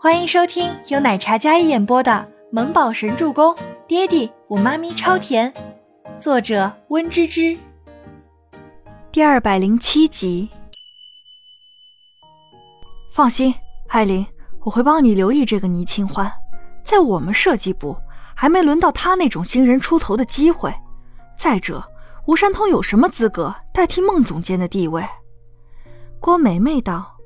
[0.00, 2.12] 欢迎收听由奶茶一演播的
[2.52, 3.52] 《萌宝神助攻》，
[3.88, 5.52] 爹地我妈咪超甜，
[6.20, 7.58] 作者温芝芝。
[9.10, 10.48] 第二百零七集。
[13.10, 13.52] 放心，
[13.88, 14.24] 艾琳，
[14.60, 16.32] 我会帮你留意这个倪清欢，
[16.84, 17.96] 在我们设计部
[18.36, 20.72] 还没轮到他那种新人出头的机会。
[21.36, 21.82] 再者，
[22.28, 25.04] 吴山通有什么资格代替孟总监的地位？
[26.20, 27.17] 郭梅梅道。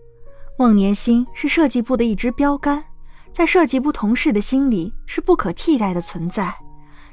[0.62, 2.84] 孟年星是设计部的一支标杆，
[3.32, 6.54] 在设计部同事的心里是不可替代的存在。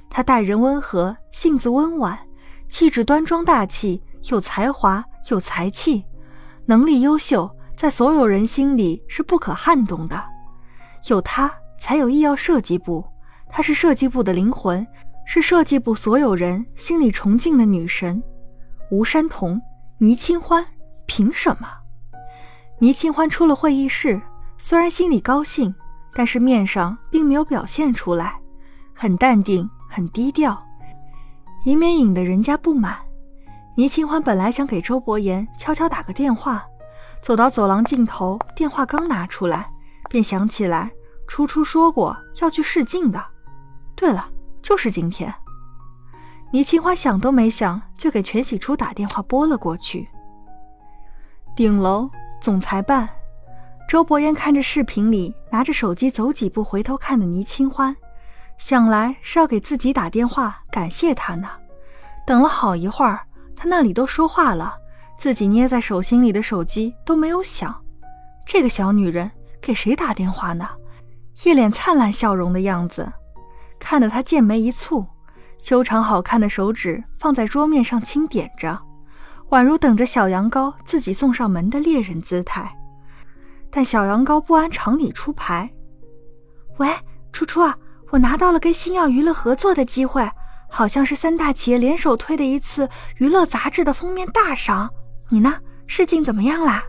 [0.08, 2.16] 他待人温和，性子温婉，
[2.68, 6.06] 气质端庄大气，有才华，有才气，
[6.68, 10.24] 能力优秀，在所有人心里是不可撼动的。
[11.08, 13.04] 有他，才有医药设计部。
[13.50, 14.86] 她是设计部的灵魂，
[15.26, 18.22] 是设计部所有人心里崇敬的女神。
[18.92, 19.60] 吴山童、
[19.98, 20.64] 倪清欢，
[21.08, 21.68] 凭什么？
[22.82, 24.22] 倪清欢出了会议室，
[24.58, 25.76] 虽然心里高兴，
[26.14, 28.40] 但是面上并没有表现出来，
[28.96, 30.58] 很淡定，很低调，
[31.66, 32.98] 以免引得人家不满。
[33.76, 36.66] 倪清欢本来想给周伯言悄悄打个电话，
[37.22, 39.70] 走到走廊尽头，电话刚拿出来，
[40.10, 40.90] 便想起来
[41.28, 43.22] 初初说过要去试镜的。
[43.94, 44.30] 对了，
[44.62, 45.34] 就是今天。
[46.52, 50.08] 倪清欢想都没想，就给全喜初打电话拨了过去。
[51.58, 52.10] 顶楼。
[52.40, 53.08] 总裁办，
[53.88, 57.96] 周伯言看着视频里拿着手机走几步回头看的倪清欢，
[58.58, 61.50] 想来是要给自己打电话感谢他呢。
[62.26, 63.20] 等了好一会儿，
[63.56, 64.74] 他那里都说话了，
[65.18, 67.76] 自己捏在手心里的手机都没有响。
[68.46, 69.30] 这个小女人
[69.62, 70.68] 给谁打电话呢？
[71.44, 73.12] 一脸灿烂笑容的样子，
[73.80, 75.06] 看得他剑眉一蹙，
[75.58, 78.80] 修长好看的手指放在桌面上轻点着。
[79.50, 82.72] 宛如等着小羊羔自己送上门的猎人姿态，
[83.72, 85.70] 但小羊羔不按常理出牌。
[86.78, 86.88] 喂，
[87.34, 87.76] 初初啊，
[88.12, 90.30] 我拿到了跟星耀娱乐合作的机会，
[90.70, 92.88] 好像是三大企业联手推的一次
[93.18, 94.90] 娱乐杂志的封面大赏。
[95.30, 95.56] 你呢？
[95.88, 96.84] 事情怎么样啦？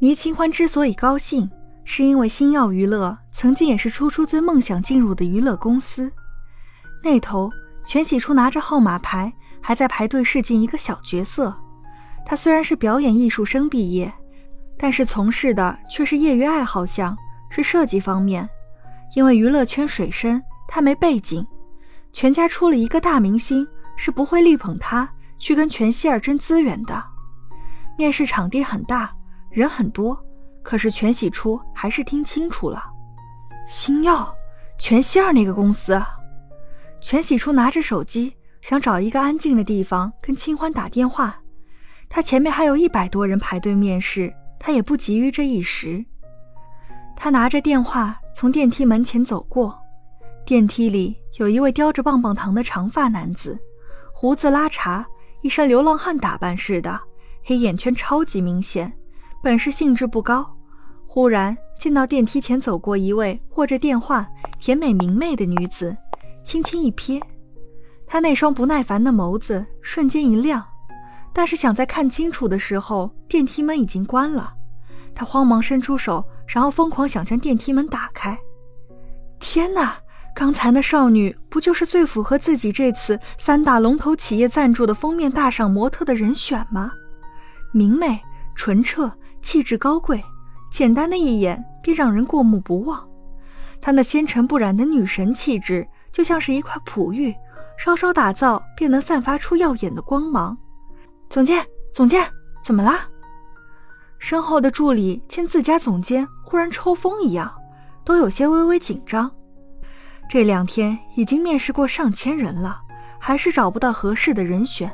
[0.00, 1.50] 倪清欢之所以高兴，
[1.84, 6.12] 是因为星耀娱乐曾经也是初初最梦想进入的娱乐公司。
[7.02, 7.50] 那头，
[7.86, 9.32] 全喜初拿着号码牌。
[9.66, 11.58] 还在排队试镜一个小角色，
[12.26, 14.12] 他虽然是表演艺术生毕业，
[14.76, 17.16] 但是从事的却是业余爱好项，
[17.48, 18.46] 是设计方面。
[19.16, 21.46] 因为娱乐圈水深，他没背景，
[22.12, 23.66] 全家出了一个大明星，
[23.96, 25.08] 是不会力捧他
[25.38, 27.02] 去跟全希尔争资源的。
[27.96, 29.10] 面试场地很大，
[29.48, 30.14] 人很多，
[30.62, 32.84] 可是全喜初还是听清楚了，
[33.66, 34.30] 星耀，
[34.76, 35.98] 全希尔那个公司。
[37.00, 38.36] 全喜初拿着手机。
[38.64, 41.38] 想找一个安静的地方跟清欢打电话，
[42.08, 46.02] 他前面还有一百多人排队面试，他也不急于这一时。
[47.14, 49.78] 他拿着电话从电梯门前走过，
[50.46, 53.58] 电梯里有一位叼着棒棒糖的长发男子，
[54.14, 55.04] 胡子拉碴，
[55.42, 56.98] 一身流浪汉打扮似的，
[57.42, 58.90] 黑眼圈超级明显，
[59.42, 60.56] 本是兴致不高。
[61.06, 64.26] 忽然见到电梯前走过一位握着电话、
[64.58, 65.94] 甜美明媚的女子，
[66.42, 67.20] 轻轻一瞥。
[68.14, 70.64] 他那双不耐烦的眸子瞬间一亮，
[71.32, 74.54] 但是想再看清楚的时候，电梯门已经关了。
[75.16, 78.38] 他慌忙伸出手，然后疯狂想将电梯门打开。
[79.40, 79.96] 天哪！
[80.32, 86.92] 刚才那少女不就是最符合自己这次三大龙头企业赞助的封面大赏模特的人选吗？
[87.72, 88.20] 明媚、
[88.54, 89.10] 纯澈、
[89.42, 90.22] 气质高贵，
[90.70, 93.04] 简单的一眼便让人过目不忘。
[93.80, 97.34] 她那纤尘不染的女神气质，就像是一块璞玉。
[97.76, 100.56] 稍稍打造便能散发出耀眼的光芒。
[101.28, 102.24] 总监，总监，
[102.62, 103.06] 怎么啦？
[104.18, 107.52] 身后的助理见自家总监忽然抽风一样，
[108.04, 109.30] 都有些微微紧张。
[110.28, 112.80] 这两天已经面试过上千人了，
[113.18, 114.90] 还是找不到合适的人选，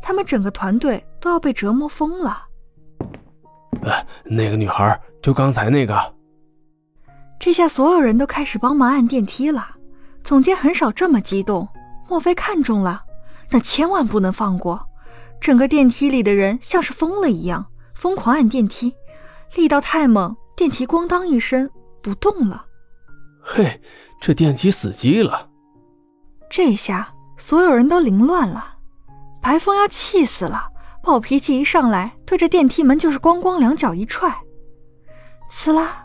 [0.00, 2.44] 他们整个团队都要被折磨疯了。
[3.82, 3.92] 呃，
[4.24, 6.14] 那个女孩，就刚才那个。
[7.40, 9.76] 这下所有人都开始帮忙按电梯了。
[10.22, 11.66] 总监很少这么激动。
[12.08, 13.04] 莫非看中了？
[13.50, 14.88] 那千万不能放过！
[15.40, 18.92] 整个电梯里的人像是疯了一样，疯狂按电梯，
[19.54, 21.70] 力道太猛，电梯咣当一声
[22.02, 22.66] 不动了。
[23.40, 23.80] 嘿，
[24.20, 25.48] 这电梯死机了！
[26.50, 28.76] 这下所有人都凌乱了。
[29.40, 30.72] 白风要气死了，
[31.02, 34.34] 暴脾气一上来，对着电梯门就是咣咣两脚一踹。
[35.48, 36.04] 呲啦，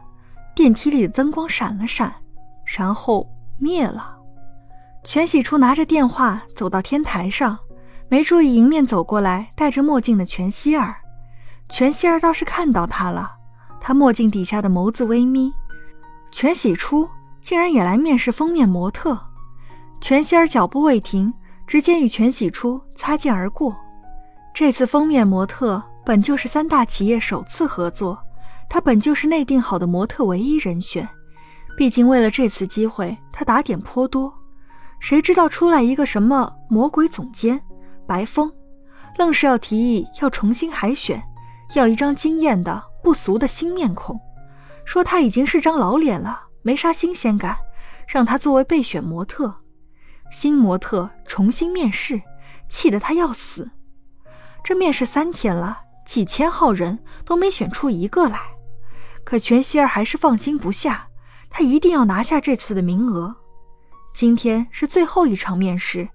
[0.56, 2.14] 电梯里的灯光闪了闪，
[2.78, 3.28] 然后
[3.58, 4.16] 灭了。
[5.04, 7.60] 全喜初拿着电话走到天台上，
[8.08, 10.96] 没注意迎面走过来戴着墨镜的全希儿。
[11.68, 13.30] 全希儿倒是看到他了，
[13.82, 15.52] 他墨镜底下的眸子微眯，
[16.32, 17.08] 全喜初
[17.42, 19.20] 竟然也来面试封面模特。
[20.00, 21.34] 全希儿脚步未停，
[21.68, 23.76] 直接与全喜初擦肩而过。
[24.54, 28.18] 这次封面模特本就是三大企业首次合作，
[28.70, 31.08] 他本就是内定好的模特唯一人选。
[31.76, 34.34] 毕竟为了这次机会，他打点颇多。
[35.04, 37.62] 谁知道出来一个什么魔鬼总监
[38.08, 38.50] 白风，
[39.18, 41.22] 愣是要提议要重新海选，
[41.76, 44.18] 要一张惊艳的不俗的新面孔，
[44.86, 47.58] 说他已经是张老脸了，没啥新鲜感，
[48.08, 49.54] 让他作为备选模特。
[50.32, 52.22] 新模特重新面试，
[52.70, 53.70] 气得他要死。
[54.64, 58.40] 这面试三天了，几千号人都没选出一个来，
[59.26, 61.10] 可全希儿还是放心不下，
[61.50, 63.36] 她一定要拿下这次的名额。
[64.14, 66.08] 今天是最后一场面试，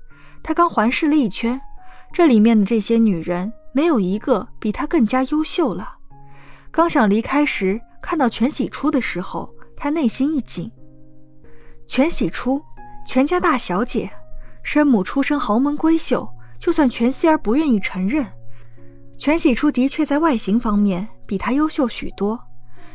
[0.43, 1.61] 她刚环视了一圈，
[2.13, 5.97] 这里面的这些女人没有一个比她更加优秀了。
[6.71, 10.71] 刚想离开时，看到全喜初的时候，她内心一紧。
[11.89, 12.63] 全喜初，
[13.05, 14.09] 全家大小姐，
[14.63, 16.29] 生母出身豪门闺秀，
[16.59, 18.25] 就算全希儿不愿意承认。
[19.17, 22.39] 全喜初的确在外形方面比她优秀许多，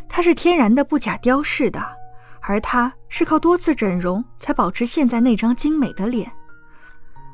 [0.08, 1.84] 她是天然的不假雕饰的，
[2.46, 6.32] 而她是靠多次整容才保持现在那张精美的脸。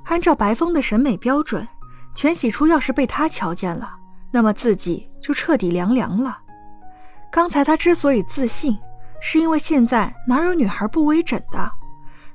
[0.05, 1.67] 按照白风的审美标准，
[2.15, 3.91] 全喜初要是被他瞧见了，
[4.31, 6.39] 那么自己就彻底凉凉了。
[7.31, 8.75] 刚才他之所以自信，
[9.21, 11.71] 是因为现在哪有女孩不微整的，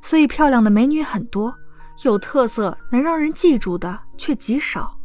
[0.02, 1.52] 所以漂亮的美女很多，
[2.04, 4.96] 有特色能让人记住的却极少。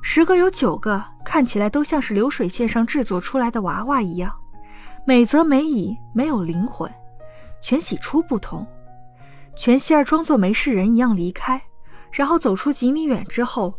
[0.00, 4.32] 十个有九个看起来都像是流水线上制作出来的娃娃一样，
[5.04, 6.88] 美则美矣，没有灵魂。
[7.64, 8.66] 全喜初不同，
[9.56, 11.58] 全希儿装作没事人一样离开，
[12.12, 13.72] 然后走出几米远之后，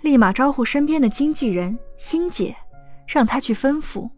[0.00, 2.56] 立马招呼身边的经纪人欣姐，
[3.06, 4.08] 让她去吩咐。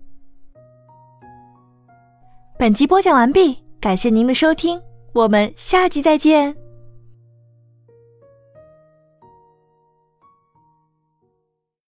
[2.56, 4.80] 本集播讲完毕，感谢您的收听，
[5.12, 6.63] 我们下集再见。